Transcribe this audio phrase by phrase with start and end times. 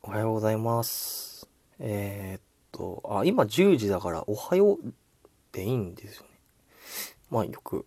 [0.00, 1.48] おはようございます。
[1.80, 4.78] えーっと、あ、今10時だから、おはよう
[5.50, 6.28] でいいんですよね。
[7.30, 7.78] まあよく。
[7.78, 7.82] い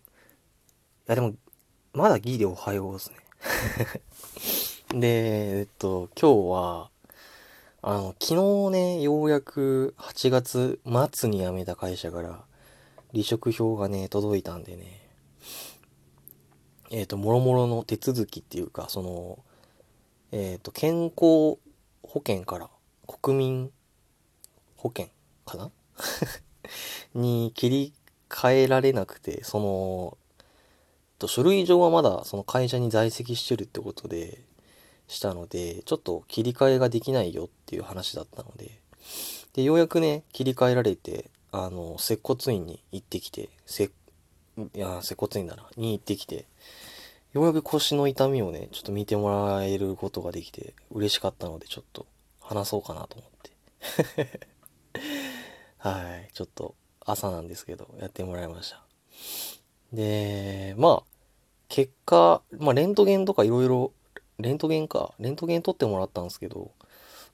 [1.08, 1.34] やでも、
[1.94, 3.18] まだギリおはようですね。
[5.00, 6.92] で、えっと、今日は、
[7.82, 10.82] あの、昨日ね、ようやく8月
[11.14, 12.44] 末に辞めた会社から、
[13.14, 15.10] 離職票がね、届いたんでね、
[16.92, 19.40] えっと、もろもろの手続きっていうか、その、
[20.34, 21.58] えっと、健康
[22.04, 22.70] 保険から
[23.08, 23.72] 国民
[24.78, 25.10] 保険
[25.46, 25.72] かな？
[27.14, 27.94] に切り
[28.30, 30.18] 替えられなくて、その、
[31.20, 34.44] と書類上はまだその会社に在籍してるってことで、
[35.12, 38.80] したので、ちょっと切り替えができないよっていう話だったので、
[39.54, 43.92] で、ようやくね、切り替えられて、あの、接骨院に行ってきて、せ、
[44.74, 46.46] いや、接骨院だな、に行ってきて、
[47.34, 52.06] ようやく腰の痛みをね、ちょっと見てもらえることができて、嬉しかったので、ちょっと
[52.42, 54.40] 話そうかなと思って。
[55.80, 58.84] はい、ちょっと朝なんですけど、やってもらいました。
[59.94, 61.04] で、まあ、
[61.70, 63.94] 結果、まあ、レントゲンとかいろいろ、
[64.38, 66.72] レントゲンか、レントゲン取ってもらったんですけど、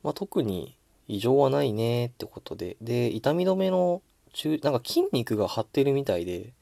[0.04, 6.54] まあ、特に異常はないねってことで、で、痛み止めの注、なんか筋肉が張ってるみたいで、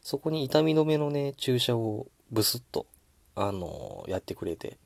[0.00, 2.86] そこに痛み止めのね、注射をブスッと、
[3.34, 4.78] あのやってくれて。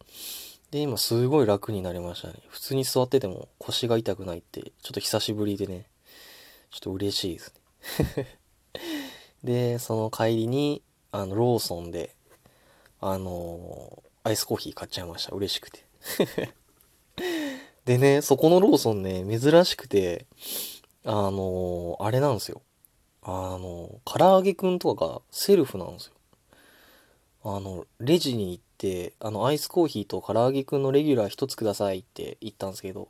[0.70, 2.34] で、今すごい楽になりましたね。
[2.48, 5.86] 普通に座ってても腰が痛くないって、ちょっと久しぶりでね、
[6.70, 7.54] ちょっと嬉しいです
[8.16, 8.38] ね。
[9.44, 12.14] で、その帰りに、あの、ローソンで、
[13.00, 15.32] あのアイスコーヒー買っちゃいました。
[15.32, 15.84] 嬉しくて。
[17.84, 20.26] でね、そこのローソンね、珍しくて、
[21.04, 22.62] あのあれなんですよ。
[23.22, 26.15] あの唐揚げくんとかがセルフなんですよ。
[27.48, 33.08] あの、レジに行って、あの、アイスコーヒーと唐揚げくんのレギュラー一つくださいって言ったんですけど、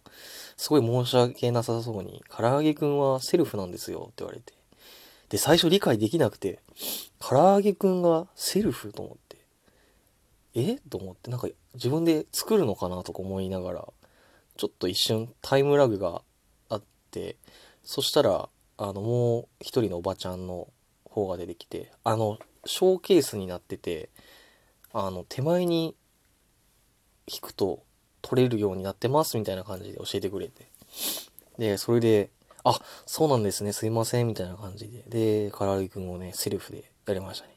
[0.59, 4.53] すごい申し訳なさそうに、唐揚げくんはセルフなんですよって言われて。
[5.31, 6.61] で、最初理解できなくて、
[7.19, 9.39] 唐揚げくんがセルフと思って、
[10.55, 10.81] え？
[10.91, 13.89] と思って、なんか自分で作るのかなとか思いながら、
[14.59, 16.21] ちょっと一瞬タイムラグが
[16.69, 17.37] あって、
[17.85, 20.69] そしたら、あの、もう一人のおばちゃんの
[21.05, 24.11] 方が出てきて、あの、ショーケースになってて、
[24.93, 25.95] あの、手前に
[27.27, 27.83] 引くと
[28.23, 30.67] 取れるようになってますみたいな感じで教えてくれて。
[31.59, 32.31] で、それで、
[32.65, 35.05] あ、そうなんですね、すいません、みたいな感じで。
[35.47, 37.55] で、唐揚げくんをね、セルフでやりましたね。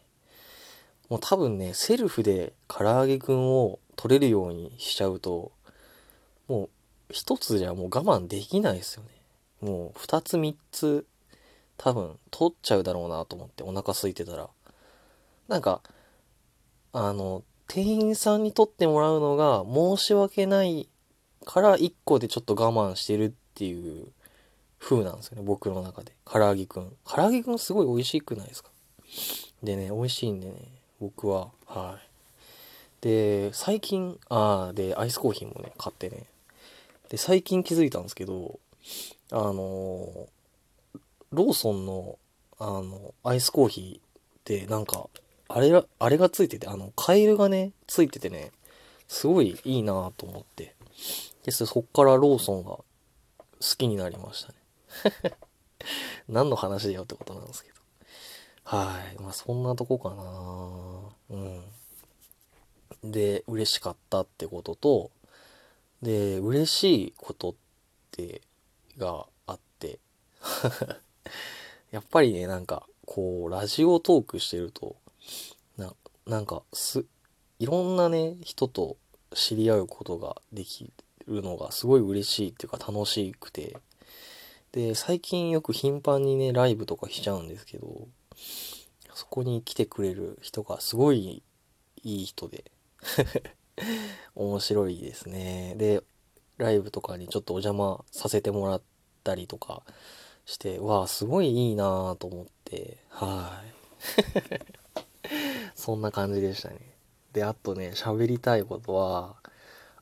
[1.10, 5.52] もう多分ね、セルフで唐揚げくんを取れるようにしちゃうと、
[6.48, 6.70] もう
[7.12, 9.10] 一つじゃもう我慢できないですよね。
[9.62, 11.06] もう二つ三つ
[11.78, 14.50] 多分取っちゃうだろうなと思ってお腹空いてたら。
[15.50, 15.82] なんか、
[16.94, 20.88] あの、店員さんに取ってもらうのが申し訳ない
[21.46, 24.08] から1個でちょっと我慢してるっていう
[24.80, 26.14] 風なんですよね、僕の中で。
[26.26, 26.96] 唐揚げくん。
[27.04, 28.70] 唐揚げくんすごい美味しくないですか？
[29.64, 30.56] でね、美味しいんでね、
[31.00, 31.98] 僕は、は
[33.02, 33.04] い。
[33.04, 36.26] で、最近、ああ、で、アイスコーヒーもね、買ってね。
[37.10, 38.60] で、最近気づいたんですけど、
[39.32, 40.28] あの
[41.32, 42.18] ローソンの、
[42.58, 44.02] あの、アイスコーヒーっ
[44.44, 45.10] てなんか、
[45.52, 48.52] あれが、あれがついてて、あの、カエルがね、ついててね、
[49.08, 50.76] すごいいいなと思って。
[51.44, 52.86] で、そっからローソンが好
[53.60, 54.54] きになりました
[55.24, 55.36] ね。
[56.30, 57.76] 何の話だよってことなんですけど。
[58.64, 59.20] はい。
[59.20, 60.14] まあ、そんなとこか
[61.32, 63.12] なうん。
[63.12, 65.10] で、嬉しかったってことと、
[66.04, 67.56] で、嬉しいことっ
[68.12, 68.44] て、
[69.00, 69.98] があって、
[71.90, 74.96] やっぱりね、なんか、こう、ラジオトークしてると、
[75.78, 75.94] な、
[76.26, 77.06] なんか、す、
[77.60, 78.98] いろんなね、人と
[79.34, 80.92] 知り合うことができ
[81.28, 83.78] るのがすごい嬉しいっていうか楽しくて、
[84.72, 88.08] で、最近よく頻繁にね、ライブとかしちゃうんですけど、
[89.14, 91.44] そこに来てくれる人がすごい
[92.04, 92.72] いい人で、
[94.36, 95.76] 面白いですね。
[95.76, 96.04] で、
[96.58, 98.82] ライブとかにちょっとお邪魔させてもらっ
[99.24, 99.84] たりとか
[100.46, 103.80] して、わあ、すごいいいなぁと思って、はい。
[105.90, 106.76] そんな感じでしたね。
[107.34, 109.36] で、あとね、喋りたいことは、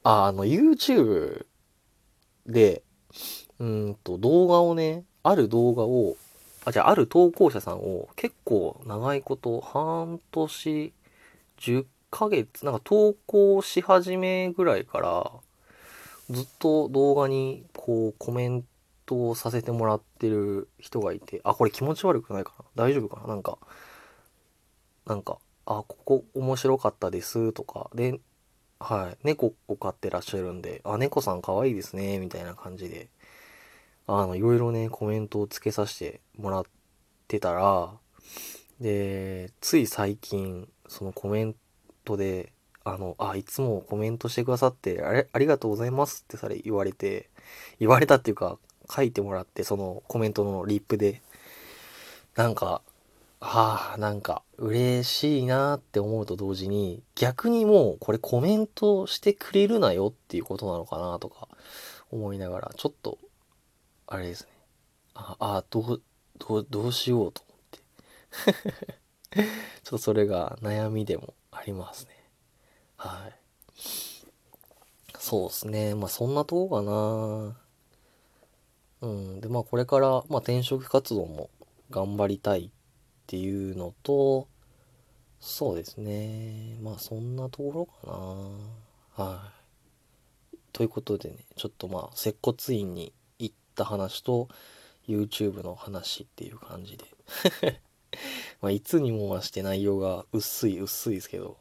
[0.04, 1.46] あ、あの、YouTube
[2.46, 2.84] で、
[3.60, 6.18] うんと、動画をね、ある動画を、
[6.66, 10.94] あ、じゃあ、ある投稿者さんを結構長いこと、半年、
[11.58, 15.32] 10ヶ月、なんか投稿し始めぐらいから、
[16.30, 18.66] ずっと動画にこうコメン
[19.06, 22.66] トをさせてもらってる人がいて、あ、これ気持ち悪くないかな？
[22.76, 23.28] 大丈夫かな？
[23.28, 23.58] なんか、
[25.06, 25.38] なんか、
[25.68, 28.22] あ、ここ面白かったですとか、で、
[28.80, 33.10] はい、猫を飼ってらっしゃるんで、あ、猫さん可愛いですね、みたいな感じで、
[34.08, 36.64] あの、いろいろね、コメントをつけさせてもらっ
[37.28, 37.92] てたら、
[38.80, 41.56] で、つい最近、そのコメン
[42.06, 42.54] トで、
[42.86, 47.30] あの、あ、いつもコメントしてくださって、あれ、ありがとうございますってされ言われて、
[47.82, 48.58] 言われたっていうか、
[48.90, 51.22] 書いてもらって、そのコメントのリップで、
[52.38, 52.82] なんか、
[53.40, 61.48] ああ、なんか嬉しいなって思うと同時に、逆にもうこれコメントしてくれるなよっていうことなのかなとか
[62.10, 63.20] 思いながら、ちょっと、
[64.08, 64.50] あれですね。
[65.14, 66.02] ああ、どう、
[66.40, 68.94] どう、どうしようと思って。
[69.38, 72.12] ちょっとそれが悩みでもありますね。
[72.98, 73.36] はい。
[75.20, 75.94] そうですね。
[75.94, 77.58] まあそんなとこかな。
[79.02, 79.42] うん。
[79.42, 81.50] で、まあこれから、まあ転職活動も
[81.92, 82.72] 頑張りたい
[83.28, 84.48] っていうのと、
[85.42, 86.78] そうですね。
[86.82, 88.08] まあそんなところか
[89.20, 89.26] な。
[89.26, 89.52] は
[90.54, 90.58] い。
[90.72, 94.48] ということでね、ちょっとまあ接骨院に行った話と
[95.10, 97.06] YouTube の話っていう感じで
[98.62, 101.58] まあいつにも増して内容が薄い薄いですけど、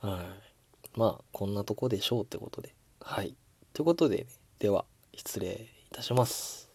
[0.00, 0.98] はい。
[0.98, 2.74] まあこんなとこでしょうってことで。
[3.00, 3.34] はい。
[3.72, 4.26] ということで、ね、
[4.58, 4.84] では
[5.14, 6.69] 失礼いたします。